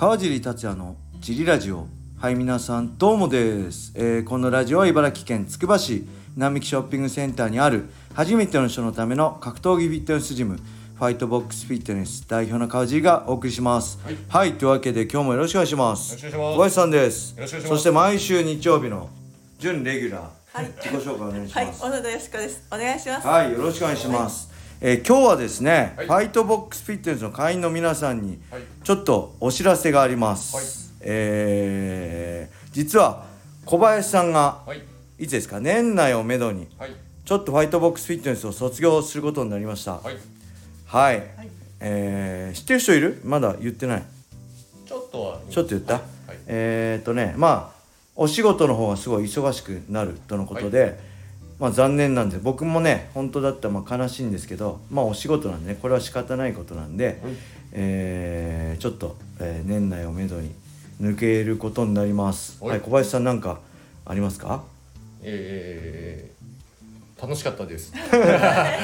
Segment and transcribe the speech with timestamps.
[0.00, 1.86] 川尻達也のジリラジオ。
[2.18, 6.06] はい皆さんどうもです、えーこのラジオは茨城県つくば市
[6.38, 13.98] 並木ショッピングセンターにある初めての人のための格闘技フィットネスジムファイトボックスフィットネス代表の川尻がお送りします。
[14.30, 16.12] はい、というわけで今日もよろしくお願いします。
[16.12, 16.56] よろしくお願いします。
[16.56, 17.34] 小林さんです。
[17.36, 17.68] よろしくお願いします。
[17.68, 19.10] そして毎週日曜日の
[19.58, 20.22] 準レギュラー、
[20.54, 20.72] はい。
[20.78, 22.62] 自己紹介お願いしはい、ます小野田よしこです。
[22.72, 23.26] お願いします。
[23.26, 24.49] はい、よろしくお願いします。
[24.82, 30.56] えー今日はですね、はいファイトボックスフィットネスの会員の皆さんにはいちょっとお知らせがあります。
[30.56, 30.64] はい
[31.02, 33.26] えー実は
[33.66, 34.82] 小林さんがはい
[35.18, 36.94] いつですか年内をめどにはい
[37.26, 39.96] ちょっとファイトボックスフィットネスを卒業することになりました。
[39.96, 40.16] はい。
[40.86, 41.22] はい
[41.80, 43.20] えー知ってる人いる？
[43.24, 44.02] まだ言ってない？
[44.86, 45.94] ちょっとはちょっと言った？
[45.94, 46.02] はい
[46.46, 47.80] えーっとね、まあ
[48.16, 50.98] お仕事の方がすごい忙しくなるとのことで、
[51.60, 57.20] まあ残念なんで僕もね本当だったらまあ悲しいんですけど、まあお仕事なんでねこれは仕方ないことなんで、
[57.72, 60.50] えーちょっと、えー年内をめどに
[61.02, 62.62] 抜けることになります。
[62.62, 62.70] はい。
[62.72, 63.60] はい、小林さんなんか
[64.06, 64.64] ありますか？
[65.22, 67.92] えー、楽しかったです。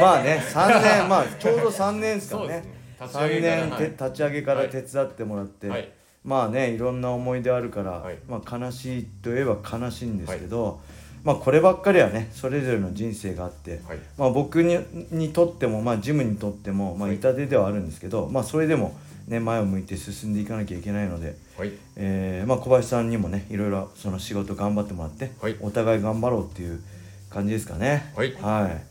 [0.00, 2.48] まあね3年まあちょうど3年ですからね。
[2.48, 2.64] ね
[3.00, 4.70] 3年て立ち上げからはい。
[4.70, 5.88] 手伝ってもらって、はい。
[6.24, 8.16] まあねいろんな思い出あるから、はい。
[8.28, 10.80] まあ悲しいといえば悲しいんですけど、
[11.22, 13.98] まあこればっかりはねそれぞれの人生があって、はい。
[14.16, 14.78] まあ僕に
[15.10, 17.18] にとってもまあジムにとってもまあはい。
[17.18, 18.96] 痛手ではあるんですけど、まあそれでも
[19.28, 21.72] ね前を向いて進んでいかなきゃいけないので、はい。
[21.96, 25.56] えーまあ小林さんにもねいろいろその仕事頑張ってもらって、はい。
[25.60, 26.80] お互い頑張ろうっていう
[27.28, 28.12] 感じですかね。
[28.16, 28.32] はい。
[28.34, 28.82] はい。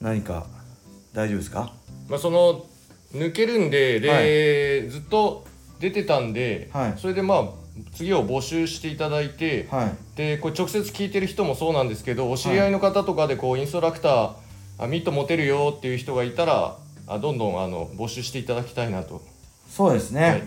[0.00, 0.46] 何か
[1.12, 1.72] 大丈夫ですか？
[2.08, 2.66] まあその
[3.12, 5.44] 抜けるんでで、ずっと
[5.78, 6.94] 出てたんで、はい。
[6.96, 7.63] それでまあ
[7.94, 10.16] 次を募集していただいて、はい。
[10.16, 14.32] でこれ直接聞いてる人もそうなんですけどお知り合いの方とかでこうインストラクター
[14.78, 19.22] あミット持てるよっていう人がいたらあどんどんあの募集していただきたいなと。
[19.68, 20.42] そうですね、はい。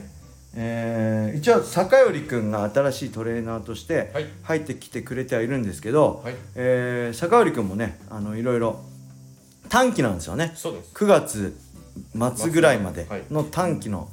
[0.55, 4.25] えー一応坂寄君が新しいトレーナーとしてはい。
[4.43, 6.35] 入ってきてくれてはいるんですけど、はい。
[6.55, 8.79] えー坂寄君もねあのいろいろ
[9.69, 10.53] 短期なんですよね。
[10.55, 10.91] そうです。
[10.93, 11.59] 9月
[12.37, 13.23] 末ぐらいまではい。
[13.29, 14.09] の短期のはい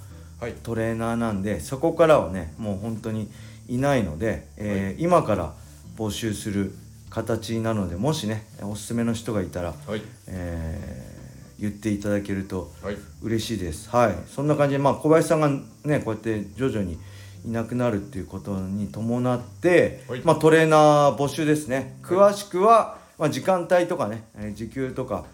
[0.53, 3.31] トレーナーなんでそこからはねもう本当に
[3.69, 5.53] いないので、えー今から
[5.97, 6.75] 募集する
[7.09, 10.03] 形になるのでもしねおすすめの人がいたら、はい。
[10.29, 11.15] えー
[11.61, 12.97] 言っていただけるとはい。
[13.23, 13.89] 嬉しいです。
[13.89, 14.15] はい。
[14.29, 16.99] そんな感じでまあ小林さんがねこうやって徐々に
[17.47, 20.21] いなくなるっていうことに伴って、はい。
[20.25, 21.97] まあ、トレーナー募集ですね。
[22.03, 25.25] 詳しくは、まあ、時間帯とかね、えー時給とか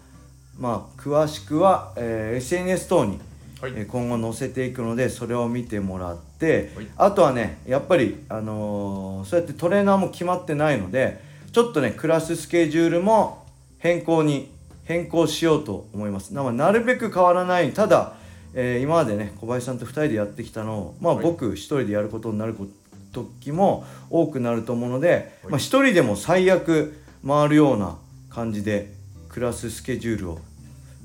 [0.59, 3.19] まあ詳しくは、えー SNS 等に、
[3.61, 3.73] はい。
[3.75, 6.87] えー今後載せていくのでそれを見てもらって、はい。
[6.97, 13.45] あとはねやっぱり、あのーそうやってトレーナーも決まってないのでちょっとねクラススケジュールも
[13.77, 14.51] 変更に
[14.85, 16.33] 変更しようと思います。
[16.33, 18.13] ななるべく変わらないただ、
[18.53, 21.23] えー今までね小林さんと2人でやってきたのを、まあ、はい。
[21.23, 22.67] 僕1人でやることになるこ
[23.13, 25.09] 時も多くなると思うので、
[25.43, 25.51] はい。
[25.51, 26.93] まあ、1人でも最悪
[27.27, 27.97] 回るような
[28.29, 28.93] 感じで
[29.29, 30.39] クラススケジュールを、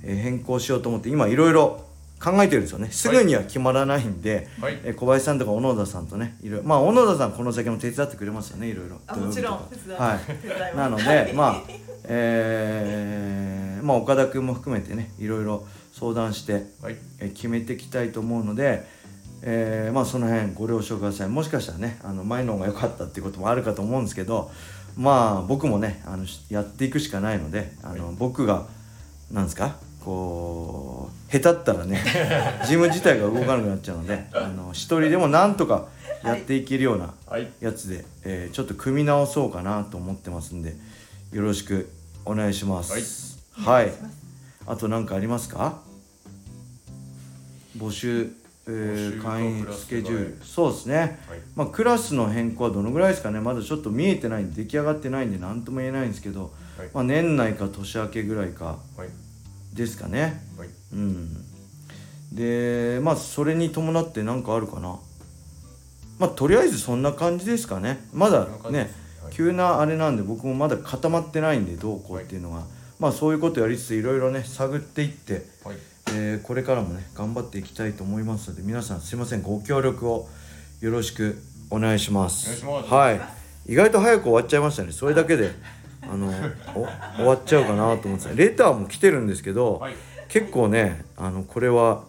[0.03, 1.85] えー変更しようと思って今いろいろ
[2.19, 2.91] 考えてるんですよね。
[2.91, 4.81] すぐには決まらないんで、はい。
[4.83, 10.19] えー小林さんとか小野田さんとねいろいろまあ小野田さんこの先も手伝ってくれますよねいろいろあ、もちろん手伝は
[10.75, 10.77] い。
[10.77, 11.63] なのでまあ
[12.05, 16.97] えーまあ岡田君も含めてねいろいろ相談して、はい。
[17.21, 18.87] えー決めていきたいと思うので、
[19.43, 21.29] えーまあその辺ご了承ください。
[21.29, 24.51] もしかしたらねあの前の方が良かったっていうこともあるかと思うんですけど
[24.97, 28.67] まあ僕もねあのしやっていくしかないのであの、僕が
[29.31, 32.03] なんですかこう下手ったらね
[32.67, 35.87] ジム自体が動かなくなっちゃうのであの一人でもなんとか
[36.23, 37.49] やっていけるようなはい。
[37.61, 40.77] やつで、えーちょっと組み直そうかなと思ってますんで
[41.33, 41.89] よろしく
[42.25, 43.39] お願いします。
[43.53, 43.93] はい、
[44.67, 45.81] あと何かありますか？
[47.79, 48.31] 募集、
[48.67, 50.39] えー募集と会員ススケジュール。
[50.41, 51.39] 替そうですね、はい。
[51.55, 53.41] まあクラスの変更はどのぐらいですかね。
[53.41, 56.89] まだちょっと見えてないんで出来上がってないんで何とも言えないんですけど、はい。
[56.95, 58.79] まあ、年内か年明けぐらいか。
[58.97, 59.09] はい
[59.77, 60.43] ですかね。
[60.59, 60.69] はい。
[60.93, 61.37] うん。
[62.33, 64.99] でまあそれに伴って何かあるかな。
[66.19, 68.01] まあとりあえずそんな感じですかね。
[68.13, 68.91] まだね
[69.21, 69.33] すはい。
[69.33, 72.63] 急なあれなんで僕もまだ固まってないんでどうこうっていうのが、
[72.99, 75.77] まあそういうことやりつついろいろね探っていって、はい。
[76.09, 79.43] えーこれからもね頑張っていきたいと思いますので皆さんすいません。
[79.43, 80.29] ご協力を
[80.81, 81.37] よろしく
[81.71, 82.65] お願いします。
[82.65, 82.95] お願いします。
[82.95, 83.21] はい。
[83.69, 84.93] 意外と早く終わっちゃいましたね。
[84.93, 85.51] それだけで
[86.11, 86.33] あの
[86.75, 86.87] お
[87.17, 88.35] 終わっちゃうかなと思ってた。
[88.35, 89.95] レターも来てるんですけど、はい。
[90.29, 92.03] 結構ねあのこれは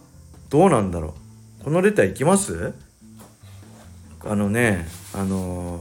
[0.50, 1.14] どうなんだろ
[1.60, 1.64] う。
[1.64, 2.74] このレターいきます？
[4.24, 5.80] あのねあの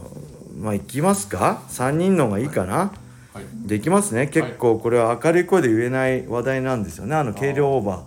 [0.60, 2.92] まあいきますか？3人の方がいいかな、
[3.34, 3.68] はい。
[3.68, 4.28] できますね。
[4.28, 7.16] 結構これは明るい声で言えない話題なんですよね。
[7.16, 8.04] あの軽量オーバあ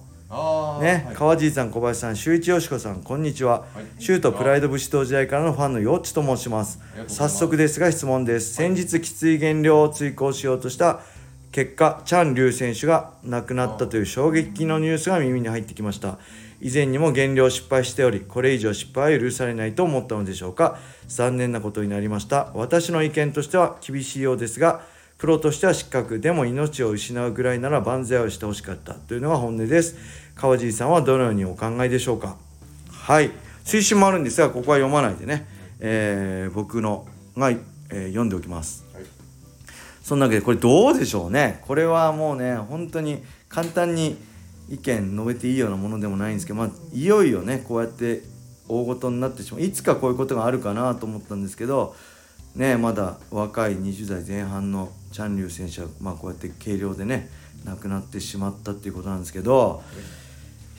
[0.81, 1.15] ね、はい。
[1.15, 3.67] 川尻さん小林さん周一よしこさんこんにちは、は
[3.99, 4.03] い。
[4.03, 6.81] シュートプライド武士道時代からのファンのよっちと申します。
[7.07, 8.55] 早速ですが質問です。
[8.55, 11.01] 先日きつい減量を追行しようとした
[11.53, 16.19] 結果チャン・リュウ選手が亡くなったという衝撃のニュースが耳に入ってきました。
[16.63, 20.79] 以前にも減量失敗しておりこれ以上失敗は許されないと思ったのでしょうか。
[21.09, 22.53] 残念なことになりました。
[22.55, 24.83] 私の意見としては厳しいようですが
[25.21, 28.95] プロとしては失格でも命を失うぐらいなら万歳をしてほしかった。
[28.95, 29.97] というのが本音です。
[30.35, 32.39] 川尻さんはどのようにお考えでしょうか。
[32.91, 33.31] はい。
[33.63, 35.47] 推進もあるんですがここは読まないでね、
[35.79, 37.07] えー僕の
[37.37, 38.87] が、えー読んでおきます。
[38.95, 39.05] はい。
[40.03, 41.63] そんなわけでこれどうでしょうね。
[41.67, 44.17] これはもうね本当に簡単に
[44.71, 48.23] 意見述べていいようなものでもないんですけど、まあ、いよいよねこうやって
[48.69, 49.61] 大ごとになってしまう。
[49.61, 51.95] いつかこういうことがあるかなと思ったんですけど
[52.57, 57.29] ねまだ若い20代前半のチャン・リュウ選手は、まあ、こうやって軽量でね
[57.65, 59.83] 亡くなってしまったっていうことなんですけど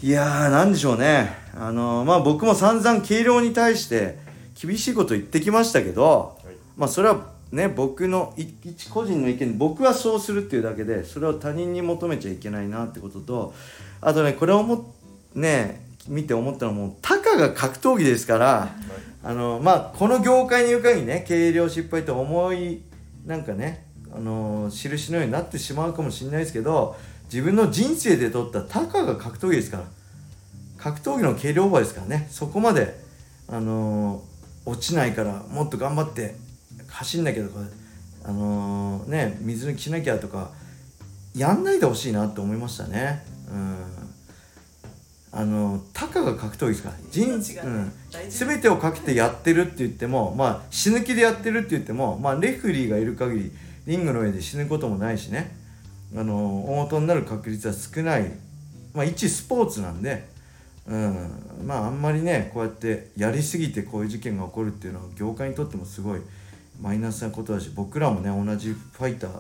[0.01, 1.31] いやーなんでしょうね。
[1.56, 4.18] あのまあ僕も散々軽量に対して
[4.60, 6.56] 厳しいこと言ってきましたけど、はい。
[6.75, 13.54] まあそれはね僕のい一個人の意見僕はそうするっていうだけでそれを他人に求めちゃいけないなってことと
[14.00, 14.81] あとねこれを思っ
[15.36, 18.69] ね見て思ったのはもうたかが格闘技ですから
[19.24, 22.81] あのまあこの業界にいる限りね軽量失敗って重い
[23.27, 29.84] なんかねあの印のようになってしまうかもしれないですけど自分の人生で取ったたかが格闘技ですから。
[30.81, 32.28] 格闘技の軽量オーバーですからね。
[32.31, 33.00] そこまで
[33.48, 34.24] あの
[34.66, 36.36] 落ちないからもっと頑張って
[36.88, 37.60] 走んなきゃとか
[38.25, 40.50] あのね水抜きしなきゃとか
[41.36, 43.24] やんないでほしいなって思いましたね。
[43.50, 43.78] うん。
[45.34, 46.96] あのたかが格闘技ですから。
[47.12, 47.94] 人うん。
[48.30, 53.52] 全てをかけてやってるって言ってもまあ死ぬ気でやってるって言ってもまあレフェリーがいる限り
[53.86, 55.56] リングの上で死ぬこともないしね。
[56.16, 58.31] あの大元になる確率は少ない。
[58.94, 60.30] まあ一スポーツなんで。
[60.88, 61.30] うん。
[61.66, 66.22] まああんまりねこうやってやりすぎてこういう事件が起こるっていうのは業界にとってもすごい
[66.81, 69.31] マイナスなことだし僕らもね同じファイター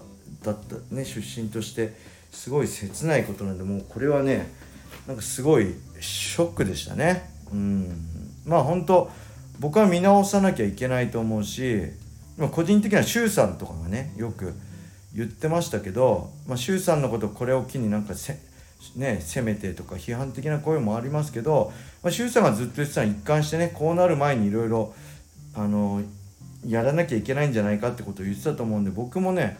[0.43, 1.93] だったね出身として
[2.31, 4.51] すごい切ないことなんでもうこれはね
[5.07, 7.29] なんかすごいショックでしたね。
[7.51, 7.89] うん。
[8.45, 9.09] まあ本当
[9.59, 11.91] 僕は見直さなきゃいけないと思うし
[12.51, 14.53] 個人的には周さんとかがねよく
[15.13, 18.39] 言ってましたけど、まあ、周さんのことこれを機になんかせ
[18.95, 24.95] ね、責めてとか批判的な声もありますけど、まあ、周さんがずっと言ってたの一貫してねこうなる前にいろいろ
[25.53, 26.01] あの
[26.65, 29.59] やらなきゃいけないんじゃないかってことを言ってたと思うんで僕もね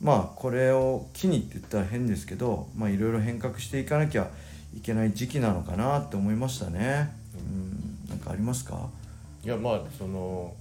[0.00, 4.30] まあこれを機にって言ったら変ですけどまあいろいろ変革していかなきゃ
[4.76, 7.14] いけない時期なのかなって思いましたね。
[7.34, 8.88] うん、なんかありますか？
[9.44, 10.52] いやまあその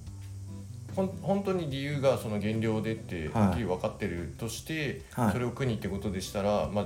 [0.95, 3.47] ほん本当に理由がその減量でってはい。
[3.47, 5.31] はっきり分かってるとして、はい。
[5.33, 6.86] それを苦にってことでしたらまあ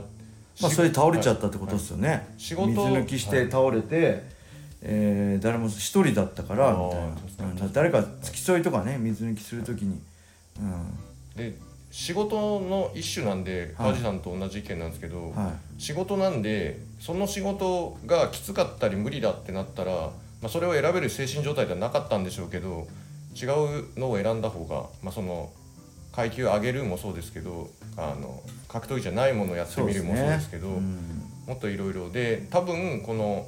[0.61, 4.23] まあ、しそれ倒れちゃったってことはいですよね、仕事水抜きして倒れて、
[4.81, 7.69] えー誰も一人だったからみたいな。
[7.71, 10.01] 誰か付き添いとかね水抜きするときに、
[11.35, 11.53] で
[11.91, 13.91] 仕事の一種なんではい。
[13.91, 15.81] 梶さんと同じ意見なんですけど、うん、はい。
[15.81, 20.11] 仕事なんでその仕事がきつかったり無理だってなったら、ま
[20.44, 22.88] あ、それを選べる精神状態ではなかったんでしょうけど
[23.35, 25.51] 違うのを選んだ方が、まあ、その
[26.11, 30.97] 階級上げるもそうですけどあの格闘技じゃないものをやってみるもそうですけどうん。
[31.47, 33.47] もっといろいろで多分この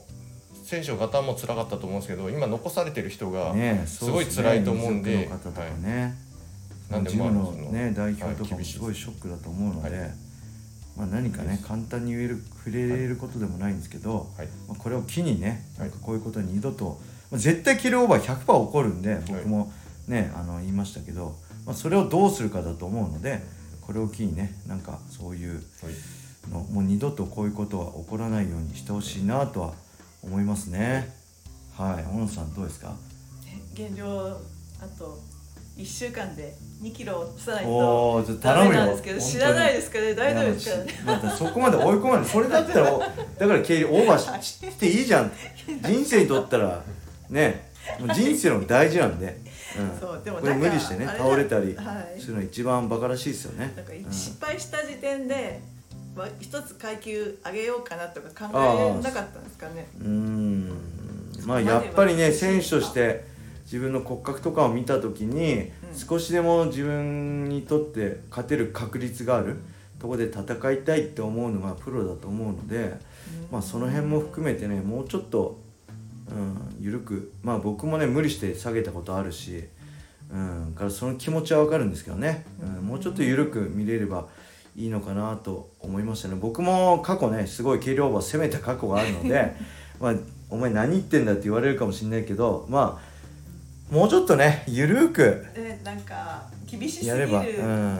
[0.63, 5.29] 選手の方も辛かったと思うんですけど今残されてる人が、ねすごい辛いと思うんで
[5.81, 6.15] ね、
[6.89, 8.79] なんでジムのまあそのね代表とかもす。
[8.79, 10.09] ごいショックだと思うので、はい。
[10.97, 14.47] まあ、何かね簡単に言える触れれることでもないんですけど、はい。
[14.67, 15.61] まあ、これを機にね
[16.01, 16.97] こういうことに二度と、まあ、
[17.33, 19.71] 絶対キルオーバー100%起こるんで僕も
[20.07, 21.35] ね、あの言いましたけど、
[21.65, 23.41] まあ、それをどうするかだと思うので
[23.81, 25.61] これを機にねなんかそういうはい。
[26.51, 29.73] のもう二度とこういうことは起こらないようにしてほしいなとは
[30.23, 31.13] 思いますね。
[31.77, 32.03] はい。
[32.03, 32.95] 小野さんどうですか？
[33.75, 34.07] 減量
[34.81, 35.19] あと
[35.77, 40.15] 1週間で2キロ落とさないおとダメなんですけど知らないですからね。
[40.15, 40.91] 大丈夫ですからね。
[41.05, 42.27] またそこまで追い込まない。
[42.27, 42.99] それだったらお
[43.37, 45.31] だから経理オーバーししていいじゃん。
[45.87, 46.83] 人生にとったら
[47.31, 47.71] ね。
[48.13, 49.37] 人生の大事なんで、
[49.77, 52.21] うん、でもこれ無理してね倒れたりはい。
[52.21, 53.73] するのが一番バカらしいですよね。
[54.11, 55.59] 失敗した時点で、
[56.15, 59.87] まあ、一つ階級上げようかなとか考えなかったんですかね。
[59.99, 60.69] うーん。
[61.45, 63.25] まあやっぱりね選手として
[63.63, 65.97] 自分の骨格とかを見た時に、うん。
[65.97, 69.57] 少しでも自分にとって勝てる確率がある
[69.99, 72.95] ところで戦いたいって思うのがプロだと思うので、
[73.51, 75.59] まあその辺も含めてねもうちょっと、
[76.31, 79.65] うん、緩くまあ僕もね無理して下げたことあるし、
[80.31, 84.27] うん、からその気持ちはわかるんですけどね、うん、もうちょっと緩く見れれば
[84.75, 86.35] いいのかなと思いましたね。
[86.39, 89.53] 僕も過去ねすごい軽量馬を攻めた過去があるので
[89.99, 90.13] まあ
[90.49, 97.99] お前何言ってんだって言われるかもしれないけどまあもうちょっとねゆるーくでなんか厳しすぎやればうん。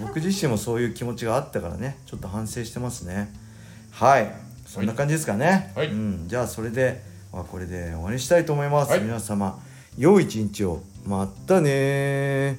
[0.00, 3.32] 僕自身もそういう気持ちがあったからねちょっと反省してますね。
[3.90, 4.32] はい。
[4.66, 5.88] そんな感じですかね、はい。
[5.88, 9.00] うん、じゃあそれであこれで終わりにしたいと思います、はい。
[9.00, 9.58] 皆様
[9.96, 10.82] 良い一日を。
[11.06, 12.56] またねー